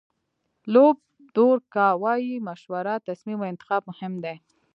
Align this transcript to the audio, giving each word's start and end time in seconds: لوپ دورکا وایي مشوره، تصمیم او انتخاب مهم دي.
لوپ 0.73 0.97
دورکا 1.35 1.87
وایي 2.03 2.35
مشوره، 2.47 2.95
تصمیم 3.07 3.39
او 3.43 3.49
انتخاب 3.51 3.81
مهم 3.91 4.13
دي. 4.23 4.35